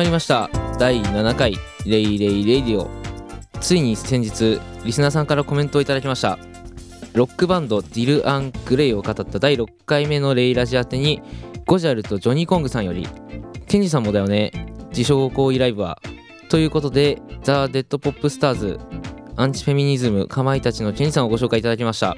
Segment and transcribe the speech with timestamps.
[0.00, 0.48] まりました。
[0.78, 1.54] 第7回
[1.84, 2.88] レイレイレディオ。
[3.60, 6.38] ついに先日リスナーさんからコメントをいただきました。
[7.12, 11.20] ロックバンドディル・アン・グレイを語った第6回目のレイラジ宛てに
[11.66, 13.06] ゴジャルとジョニー・コングさんより
[13.66, 14.52] ケンジさんもだよね
[14.88, 16.00] 自称行為ライブは。
[16.48, 18.80] ということでザ・デッド・ポップ・スターズ
[19.36, 22.16] アンチフェミニズムかまいたちのケンジさんをご紹介いただきました。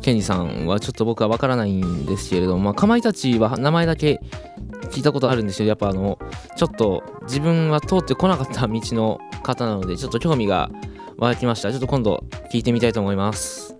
[0.00, 4.20] ケンジさんはちょっと僕はわからないんですけれども、まあ、かまいたちは名前だけ
[4.90, 6.18] 聞いたことあるんですけどやっぱあの
[6.56, 10.70] ちょっと自分は通ってこなかった道の方なのでちょっと興味が
[11.16, 11.70] 湧きました。
[11.70, 13.76] ちょっと今度聞いてみたいと思います。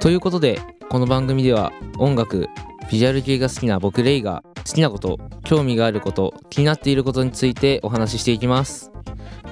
[0.00, 2.48] ということでこの番組では音楽
[2.90, 8.90] ビジュアル系が好きな僕レイが好きなこと興味があること気になっていることについてお話ししていきます。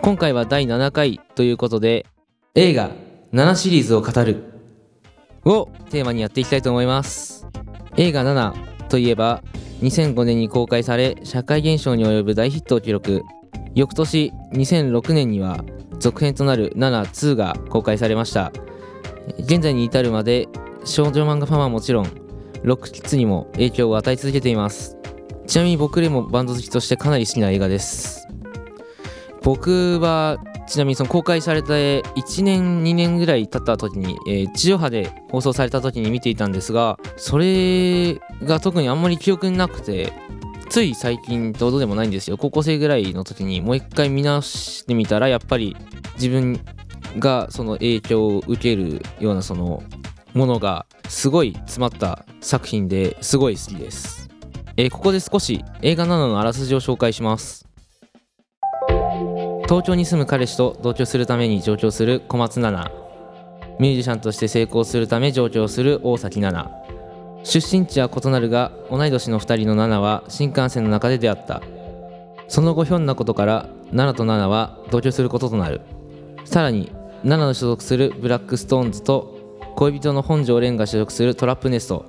[0.03, 2.07] 今回は第7回ということで
[2.55, 2.91] 映画
[3.33, 4.45] 7シリーズを語る
[5.45, 7.47] をテーマにやっていきたいと思います。
[7.97, 9.43] 映画7といえば
[9.81, 13.23] 2005年に公開され社会現象に及ぶ大ヒットを記録。
[13.75, 15.65] 翌年2006年には
[15.99, 18.53] 続編となる72が公開されました。
[19.39, 20.49] 現在に至るまで
[20.85, 22.07] 少女漫画ファンはもちろん
[22.63, 24.99] ロックキッズにも影響を与え続けています。
[25.47, 28.29] ちなみに僕でもバンド好きとしてかなり好きな映画です。
[29.43, 30.39] 僕は
[30.71, 40.13] ちなみにその公開されて1年2年ぐらい経った時に、えー、地上波で放送された時に見ていたんですがそれが特にあんまり記憶になくて
[40.69, 42.39] つい最近ってほどでもないんですよ。
[42.39, 45.77] 高校生ぐらいの時にもう一回見直してみたらやっぱり
[46.15, 46.61] 自分
[47.19, 49.83] がその影響を受けるようなその
[50.33, 54.31] ものがすごい詰まった作品ですごい好きです、
[54.77, 57.70] えー、ここで少し映画などのあらすじを紹介します。
[59.71, 62.93] 東京に住む彼氏と同居するために上京する小松菜奈。
[63.79, 67.45] ミュージシャンとして成功するため上京する大崎ナナ。
[67.45, 71.63] 出身地は異なるが同い年の2人の奈々は新幹線の中で出会った。
[72.49, 75.83] その後ひょんなことから奈々と奈々は同居することとなる。
[76.45, 76.87] さらに
[77.23, 82.07] 奈々の所属するブラックストーンズと恋人の本庄蓮が所属するトラップネスト。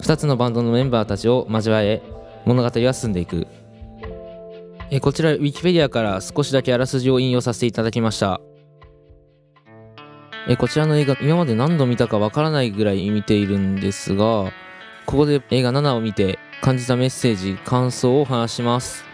[0.00, 2.00] 2つのバンドのメンバーたちを交え
[2.46, 3.46] 物語は進んでいく。
[4.90, 8.40] えこちらウィキペディアから少しだけあらすじを引用させていただきました。
[10.48, 14.50] えこちらの映画今まで何度見たかわからないぐらい見ているんですが
[15.04, 19.04] ここで映画7を見て感じたメッセージ感想を話します。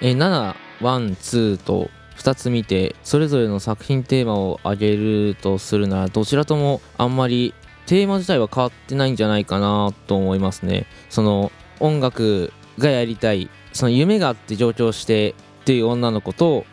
[0.00, 7.54] え7、1、2と2つ見てそれぞれの作品テーマを挙げるとするならどちらともあんまり
[7.86, 10.86] テーマ自体は変わってないんじゃないかなと思いますね。
[11.10, 16.64] その音楽がやりたいその夢があって上京してっていう女の子と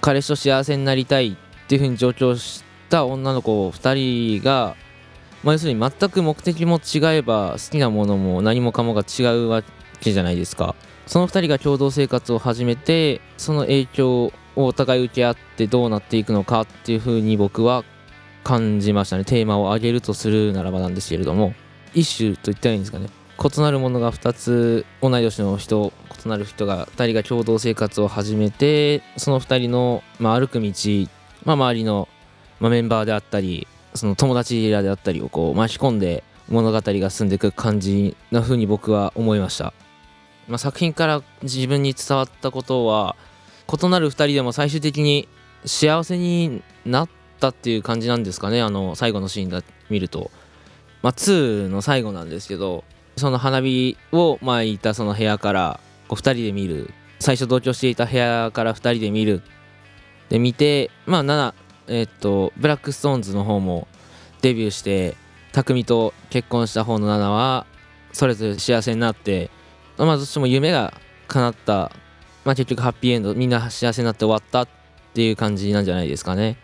[0.00, 4.76] 彼氏と幸せになりたいっていうふうに上京した女の子2人が、
[5.42, 9.62] まあ、要するに全く目的も違えば好きなものも何もかもが違うわ
[10.00, 10.74] けじゃないですか。
[11.06, 17.84] その2人が共同生活を始めてその影響をお互い受け合ってどうなっていくのかっていうふうに僕は
[18.44, 19.24] 感じましたね。
[19.24, 21.54] テーマを挙げるとするならばなんですけれども。
[21.94, 23.08] 一種と言ったらいいんですかね。
[23.42, 25.92] 異なるものが2つ同い年の人
[26.24, 30.70] 異なる人が2人が共同生活を始めてその2人の、まあ、歩く道、
[31.44, 32.08] まあ、周りの、
[32.58, 39.72] まあ、メンバーであったりその友達らであったりをこう巻き込んで物語が進んでいく感じな風に僕は思いました、
[40.46, 43.16] まあ、作品から自分に伝わったことは
[43.66, 45.28] 異なる2人でも最終的に
[45.64, 47.08] 幸せになっ
[47.38, 50.30] たっていう感じなんですかねあの最後のシーンだ見ると。
[51.02, 52.84] まあ2の最後なんですけど
[53.20, 56.92] その花火を巻いたその部屋からこう2人で見る。
[57.20, 59.42] 最初同居していた部屋から2人で見る。
[60.30, 61.54] で見てまあナナ、
[61.88, 63.86] えっとブラックストーンズの方も
[64.42, 65.16] デビューして
[65.52, 67.66] 匠と結婚した方の奈々は
[68.12, 69.50] それぞれ幸せになって
[69.98, 70.94] まあどっちも夢が
[71.28, 71.92] 叶った。
[72.42, 74.68] まあ結局ハッピーエンドみんな幸せになって終わったっ
[75.12, 76.56] ていう感じなんじゃないですかね。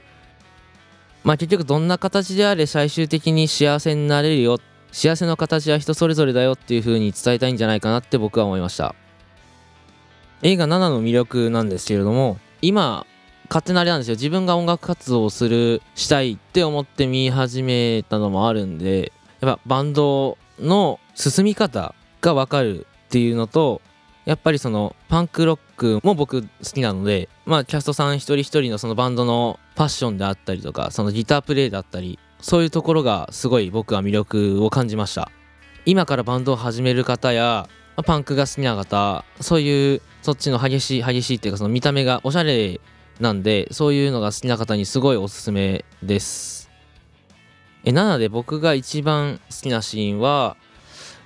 [1.23, 4.59] まあ結局どんな形であれ最終的に幸せになれるよ
[4.97, 8.95] 幸せの形は人それぞれだよっていう風に伝えたいんじゃないかなって僕は思いました。
[10.41, 13.07] 映画7の魅力なんですけれども今
[13.51, 14.15] 勝手なあれなんですよ。
[14.15, 19.13] 自分が音楽活動をするしたいって思って見始めたのもあるんで
[19.43, 23.83] やっぱバンドの進み方が分かるっていうのと
[24.25, 35.31] やっぱりそのパンクロックも僕好きなのでまあキャストさん一人一人のそのバンドのパッションであったりとかそのギタープレイだったりそういうところがすごい僕は魅力を感じました。
[35.85, 37.69] 今からバンドを始める方や
[38.05, 42.81] パンクが好きな方そういうそっちの激しい激しいっていうかその見た目がおしゃれ
[43.21, 46.69] なんでそういうのが好きな方にすごいおすすめです。
[47.85, 50.57] えなので僕が一番好きなシーンは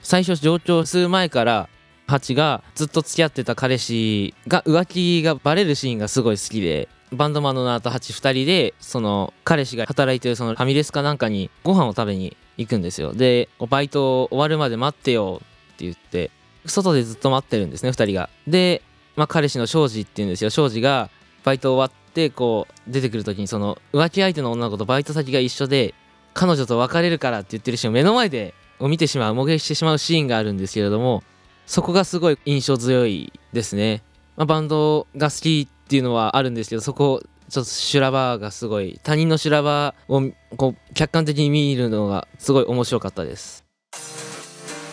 [0.03, 1.69] 最初上京する前から
[2.06, 6.89] ハチがずっと付き合ってた彼氏が浮気がバレるシーンがすごい好きで。
[7.12, 13.12] バンドマンのナーとハチ2人でその彼氏が働いてるそのファミレスかなんかにご飯を食べに行くんですよ。
[13.12, 16.31] でバイト終わるまで待ってよって言って
[16.67, 18.31] 外でずっと待ってるんですね2人が。
[18.47, 18.83] で、
[19.17, 20.51] まあ、彼氏の庄司っていうんですよ。
[20.51, 21.11] 庄司が
[21.45, 25.95] バイト終わってこう出てくる時にその浮気相手の女の子とバイト先が一緒で
[26.35, 31.23] 彼女と別れるからって言ってるシーンを目の前で見てしまう目撃してしまうシーンがあるんですけれども
[31.67, 34.03] そこがすごい印象強いですね、
[34.37, 40.23] まあ、バンドが好きっていうのはあるんですけどそこちょっと修羅場がすごい他人の修羅場を
[40.57, 43.65] こう客観的に見るのがすごい面白かったです。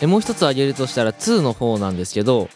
[0.00, 2.48] えもう一つ挙げるとしたら2の方なんですけど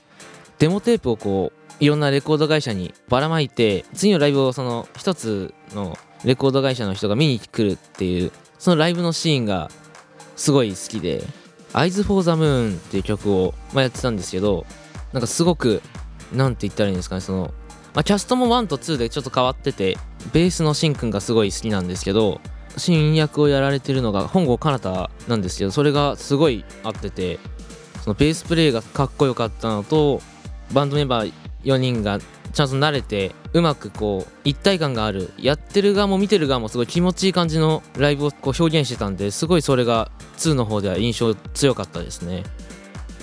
[0.59, 9.71] デモテープをこういろんなレコード会社にばらまいて次のライブをその一つのレコード会社の人が見に来るっていうそのライブのシーンが
[10.35, 11.23] すごい好きで
[11.75, 14.67] 「Eyes for the Moon」っていう曲を、ま、やってたんですけど
[15.12, 15.81] なんかすごく
[16.33, 17.55] なんて言ったらいいんですかねその
[17.94, 19.99] まあ、キャストも1と2でちょっと変わってて
[20.33, 22.41] ベースのしんくんがすごい好きなんですけど
[22.77, 27.39] 新役をやられてるのが本郷奏太なんですけどそれがすごい合ってて
[28.03, 30.21] そのベースプレイがかっこよかったのと
[30.73, 31.33] バンドメンバー
[31.65, 32.19] 4人が
[32.53, 42.43] ちゃんと慣れてうまくこう一体感があるやってる側も見てる側もすごい気持ちいい感じのライブをこう表現してたんですごいそれが2の方では印象強かったですね。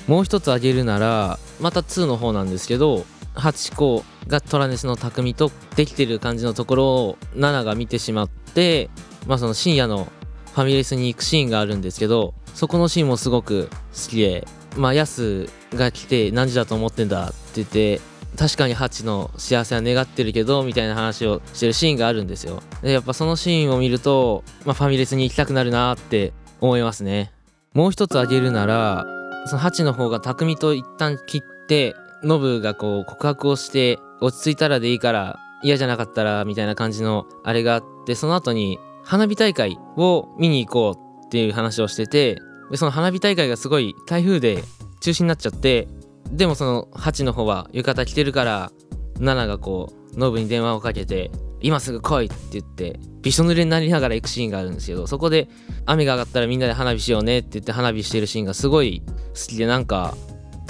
[0.08, 8.90] もう一つ挙げるならまた2の方なんですけどハチ公がトラネスの匠とできてる感じのところをナナが見てしまって
[9.28, 10.12] まあその深夜の
[10.54, 18.02] ファミレスに行くシーンがあるんですけどそこのシーンもすごく好きでまあヤスが来て何時だと思ってんだって言って
[18.38, 22.62] 確かにハチの幸せは願ってるけどみたいな話をしてるシーンがあるんですよ。
[22.82, 27.32] でやっぱそのシーンを見ると、まあ、ファミレスに行きたくなるなって思いますね。
[27.74, 29.06] もう一つ挙げるなら
[29.48, 42.38] そのハチの方が匠と一旦切ってノブがこう告白をして落ち着いたらでいいから嫌じゃなかったらみたいな感じのあれがあってその後に花火大会を見に行こうっていう話をしてて
[42.72, 44.64] でその花火大会がすごい台風で
[45.02, 45.88] 中止になっちゃって
[46.32, 48.72] でもそのハチの方は浴衣着てるから
[49.20, 51.32] ナナがこうノブに電話をかけて
[51.62, 55.50] 今すぐ来いって言ってびしょ濡れになりながら行くシーンがあるんですけどそこで
[55.86, 60.16] 雨が上がったらみんなで花火しようねって言って花火してるシーンがすごい好きでなんか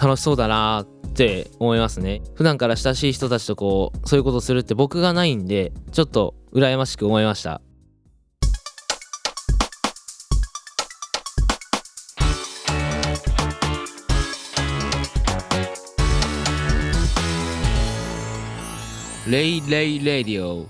[0.02, 2.22] 楽しそうだなって思いますね。
[2.34, 7.60] 普段から親しい人たちとこうそういうことするって僕がないんでちょっと羨ましく思いました。
[19.28, 20.66] レイレイレディオ。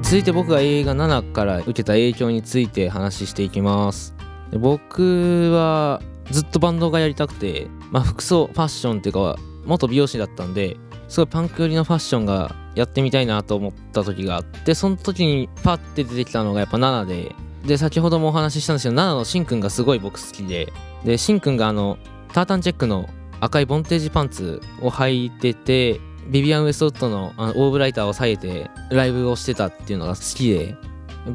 [0.00, 4.14] 続いて僕が映画7から受けた影響について話していきます。
[4.58, 10.76] 僕はずっとバンドがやりたくて、まあ、服装ファッションっていうか元美容師だったんで
[11.08, 17.34] すごいパンク寄りのファッションがやってみたいなと思った時があってその時にパッて出てきたのがやっぱ7で
[17.66, 20.72] で先ほどもお話ししたんですけど7のしんくんがすごい僕好きで
[21.04, 21.98] でしんくんがあの
[22.32, 23.08] タータンチェックの
[23.40, 30.76] 赤いボンテージパンツを履いててビビアン・ウエストウッドのあのオーブライターを下げてライブをしてたっていうのが好きで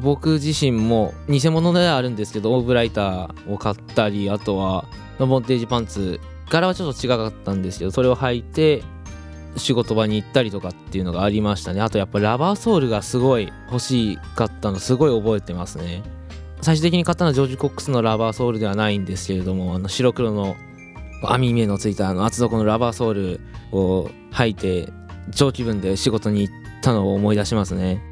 [0.02, 4.86] 僕自身も偽物ではあるんですけどオーブライターを買ったりあとは
[5.18, 6.20] ボンテージパンツ
[6.50, 8.82] 柄はちょっと違かったんですけどそれを履いて
[9.56, 11.80] 仕事場に行ったりとかっていうのがありましたね。
[11.80, 16.02] あとやっぱラバーソールがすごい欲しかったのすごい覚えてますね。
[16.60, 20.56] 最終的に買ったのはジョージ・コックスのラバーソールではないんですけれどもあの白黒の
[21.22, 24.88] 網目のついたあの厚底のラバーソールを履いて
[25.32, 28.02] 長気分で仕事に行ったのを思い出しますね。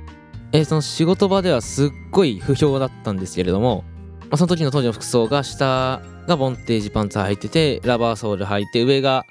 [0.52, 3.84] えその仕事場ではすっごい不評だったんですけれども、
[4.20, 9.24] まあ、その時の当時の服装が下がボンテージパンツ履いててラバーソール履いて上が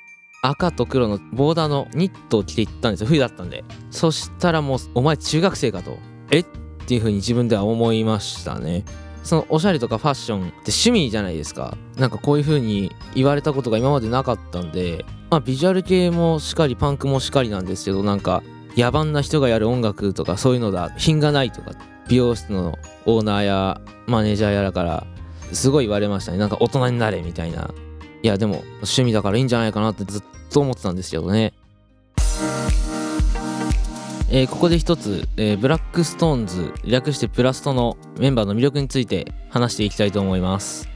[0.44, 3.08] 赤と黒のボーダーのニットを着ていったんですよ。
[3.08, 3.64] 冬だったんで。
[3.92, 6.00] そしたらもうお前中学生かと。
[6.32, 6.40] え？
[6.40, 6.46] っ
[6.88, 8.84] ていう風に自分では思いましたね。
[9.24, 11.78] そのおしゃれとかファッションって趣味じゃないですか。
[11.98, 18.42] なんかこういう風に言われたことが今までなかったんでまあビジュアル系もしっかりパンクもしっかりなんですけどなんか
[18.78, 20.92] 野蛮な人がやる音楽とかそういうのだ。
[20.98, 21.72] 品がないとか。
[22.08, 25.08] 美容室のオーナーやマネージャーやらから
[25.54, 26.38] すごい言われましたね。
[26.38, 27.74] なんか大人になれみたいな。
[28.24, 31.54] いやでも趣味だからいいんじゃないかなってずっと思ってたんですけどね。
[34.30, 40.88] えー、ここで一つ、えー、ブラックストーンズ略してブラストのメンバーの魅力について話していきたいと思います。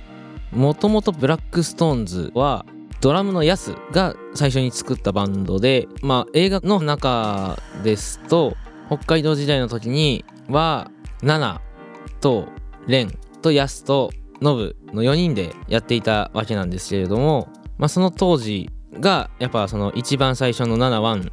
[0.52, 2.66] もともとブラックストーンズは
[3.02, 8.56] ドラムのヤスが最初に作ったバンドで、まあ、映画の中ですと
[8.88, 10.90] 北海道時代の時には
[11.22, 11.62] ナナ
[12.22, 12.48] と
[12.88, 14.12] レンとヤスと
[14.42, 17.48] ノブの4人でやっていたわけなんですけれども、
[17.78, 21.32] まあ、その当時がやっぱその一番最初の7-1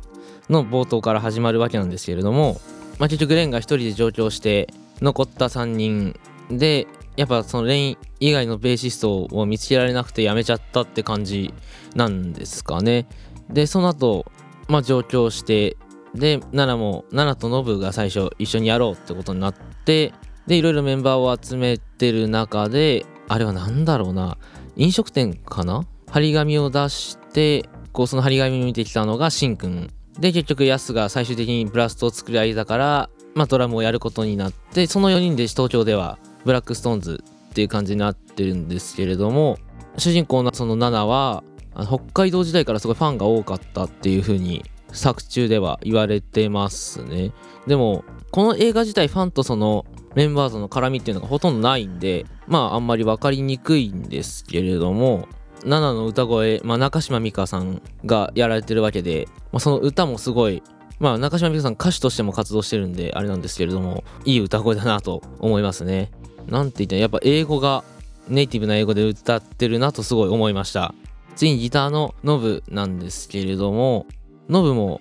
[0.50, 2.60] の冒頭から始まるわけなんですけれども、
[2.98, 4.68] まあ、結局レンが1人で上京して
[5.00, 6.18] 残った3人
[6.50, 11.52] でやっぱそのレイン以外のベーシストを見つけられなくて辞めちゃったって感じ
[11.94, 13.06] なんですかね。
[13.50, 14.24] でその後
[14.68, 15.76] まあ上京して
[16.14, 20.12] で奈良も奈良とノブが最初一緒にやろうってことになって
[20.46, 24.38] でいろいろメンバーを集めてる中であれは何だろうな。
[24.76, 25.86] 飲食店かな？
[26.10, 29.90] 張り紙を出してこうその張り紙を見てきたのがシンくん。
[30.18, 39.58] で結局ヤスが最終的にブラストを作り上げたからまあドラムをやることになってその4人で東京ではブラックストーンズっていう感じになってるんですけれども
[39.98, 41.44] 主人公のそのナナは
[41.86, 47.32] 北海道時代からすごいファンが多かったっていう風に作中では言われてますね。
[47.66, 55.28] でもこの映画自体ファンとそのメンバーとの絡みっていうのがほとんどないんでまああんまり分かりにくいんですけれども
[55.64, 60.62] 7の歌声、まあ、中島美嘉さんがやられてるわけで、まあ、その歌もすごい
[60.98, 66.10] まあ中島美嘉さん歌手としても活動してるんであれなんですけれどもいい歌声だなと思いますね。
[66.48, 67.84] なんて言ったらやっぱ英語が
[68.28, 70.94] ネイティブな英語で歌ってるなとすごい思いました。
[71.36, 74.06] 次にギターのノブなんですけれども
[74.48, 75.00] ノブも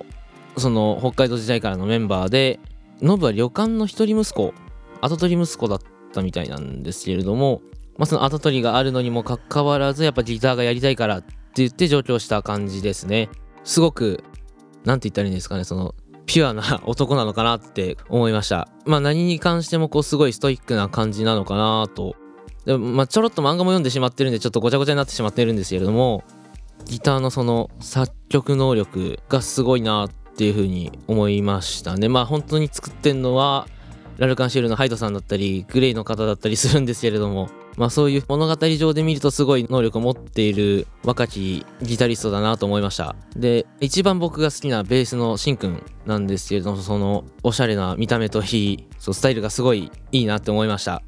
[0.57, 2.59] その北海道時代からのメンバーで
[3.01, 4.53] ノブは旅館の一人息子
[5.01, 5.79] 跡取り息子だっ
[6.13, 7.61] たみたいなんですけれども、
[7.97, 13.29] まあ、その跡取りがあるのにもかかわらずやっぱギターがやりたいからって言って上京した感じですね。
[13.63, 14.23] すごく
[14.85, 15.95] 何て言ったらいいんですかねその
[16.31, 18.69] ピュアな男なのかなって思いました。
[18.85, 22.15] まあ何に関してもこうすごいストイックな感じなのかなと。
[22.63, 26.23] でまあちょろっと漫画も読んでしまってるんでちょっとごちゃごちゃになってしまってるんですけれども
[26.85, 32.07] ギターのその作曲能力がすごいなっていうふうに思いましたね。
[32.07, 33.67] まあ本当に作ってんのは
[34.15, 51.01] ラルカンシェルのハイドさんだったりグレイの方だったりするんですけれどもまあそういう物語上で見るとすごい能力を持っている若きギタリストだなと思いましたで一番僕が好きなベースのシンくんなんですけれどもそのおしゃれな見た目といいそうスタイルがすごいいいなって思いました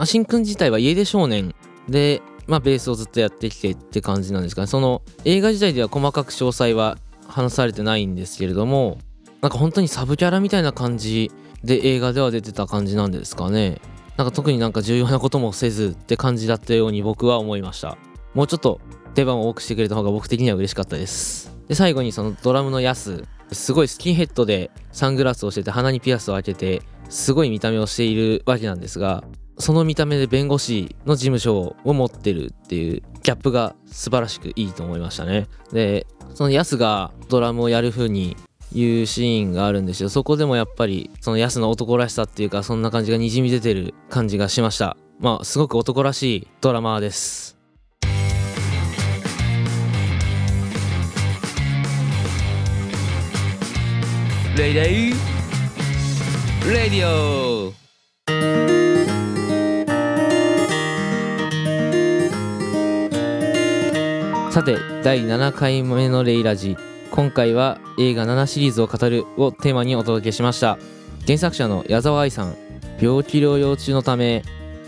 [0.00, 1.54] まあ、しんくん自体は家出少年
[1.86, 4.66] で、まあ、ベースをずっとやってきてって感じなんですかね。
[4.66, 6.96] その映画自体では細かく詳細は
[7.28, 8.96] 話されてないんですけれども、
[9.42, 11.30] なんか本当にサブキャラみたいな感じ
[11.64, 13.78] で映画では出てた感じなんですかね。
[14.16, 17.96] なんか特になんか重要なこともせずって感じだったように僕は思いました。
[18.34, 18.80] もうちょっと
[19.14, 21.56] 出番を多くしてくれた方が僕的には嬉しかったです。
[21.68, 29.24] で、最後にそのドラムのヤス、すごいスキンヘッドでサングラスをしてて鼻にピアスを開けて、すごい見た目をしているわけなんですが、
[29.58, 35.48] その見た目で弁護士の事務所を持ってるっていうギャップが素晴らしくいいと思いましたね。
[35.72, 38.36] で、そのヤスがドラムをやる風に
[38.72, 40.08] 言うシーンがあるんですよ。
[40.08, 44.96] そこでもやっぱりそのヤスの男らしさっていうかそんな感じがにじみ出てる感じがしました。
[45.18, 47.58] まあすごく男らしいドラマーです。
[54.56, 55.10] レイレイ
[56.66, 57.72] レディオ
[64.50, 66.76] さて第7回目のレイラジ
[67.10, 70.78] 今回は映画7シリーズを語るをテーマにお届けしました。
[71.26, 72.56] 原作者の矢沢愛さん
[73.00, 74.42] 病気療養中のため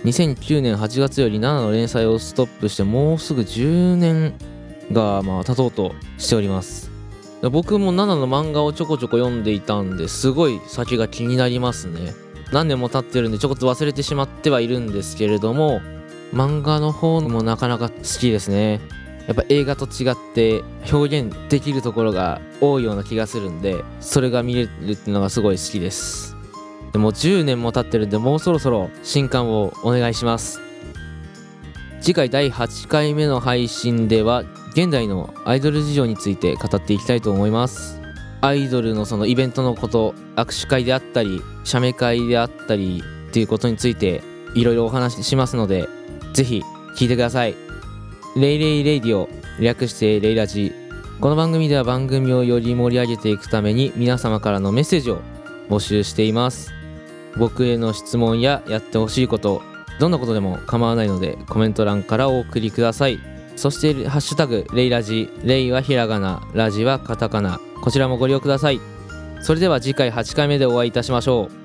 [0.04, 4.34] 2009年8月より7の連載をストップしてもうすぐ10年
[4.92, 6.90] がまあ経とうとしております。
[7.50, 12.12] 僕も7の漫画をちょこちょこ読んでいたんですごい先が気になりますね。
[12.52, 15.80] 何年も経ってるんでちょこっと忘れてしまってはいるんですけれども
[16.32, 18.80] 漫画の方もなかなか好きですね。
[19.26, 20.62] やっぱ映画と違って
[20.92, 26.36] 表現できるところが多いような気がするんでそれが見れるっていうのがすごい好きです。
[26.92, 30.60] でも10年も経ってるんでもうそろそろ新刊をお願いします。
[32.00, 38.00] 次回第8回目の配信では現代のアイドル事情について語っていきたいと思います。
[38.40, 44.20] アイドルのそのイベントのこと握手会であったり写メ会であったりっていうことについて
[44.54, 45.88] いろいろお話ししますので
[46.34, 46.62] ぜひ
[46.96, 47.71] 聞いてください。
[48.34, 49.28] レイレイレイディオ
[49.60, 50.72] 略してレイラジ。
[51.20, 55.20] この番組では番組をより盛り上げていくために皆様からのメッセージを
[55.68, 56.72] 募集しています。
[57.36, 59.60] 僕への質問ややってほしいこと
[60.00, 63.18] どんなことでも構わないのでコメント欄からお送りください。
[63.54, 65.28] そしてハッシュタグレイラジ。
[65.44, 67.60] レイはひらがなラジはカタカナ。
[67.82, 68.80] こちらもご利用ください。
[69.42, 71.61] それでは次回8回目でお会いいたしましょう。